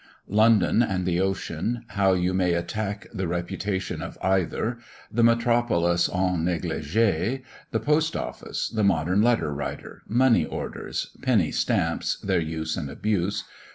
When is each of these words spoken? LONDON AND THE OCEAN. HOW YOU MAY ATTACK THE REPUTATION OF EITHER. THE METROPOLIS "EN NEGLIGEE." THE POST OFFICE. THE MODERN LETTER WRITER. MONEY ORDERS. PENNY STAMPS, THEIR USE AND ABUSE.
LONDON 0.27 0.81
AND 0.81 1.05
THE 1.05 1.19
OCEAN. 1.21 1.85
HOW 1.89 2.13
YOU 2.13 2.33
MAY 2.33 2.53
ATTACK 2.53 3.09
THE 3.13 3.27
REPUTATION 3.27 4.01
OF 4.01 4.17
EITHER. 4.23 4.79
THE 5.11 5.23
METROPOLIS 5.23 6.09
"EN 6.09 6.43
NEGLIGEE." 6.43 7.43
THE 7.69 7.79
POST 7.79 8.15
OFFICE. 8.15 8.69
THE 8.69 8.83
MODERN 8.83 9.21
LETTER 9.21 9.53
WRITER. 9.53 10.01
MONEY 10.07 10.45
ORDERS. 10.47 11.15
PENNY 11.21 11.51
STAMPS, 11.51 12.17
THEIR 12.17 12.39
USE 12.41 12.77
AND 12.77 12.89
ABUSE. 12.89 13.43